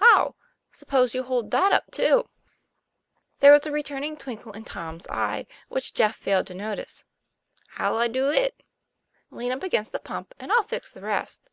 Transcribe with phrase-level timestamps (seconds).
[0.00, 0.34] "How?"
[0.72, 2.30] "Suppose you hold that up too."
[3.40, 7.04] There was a returning twinkle in Tom's eye, which Jeff failed to notice.
[7.74, 7.76] 22 TOM PLAYFAIR.
[7.76, 8.62] "How'll I do it?""
[9.30, 11.50] Lean up against the pump, and I'll fix the rest."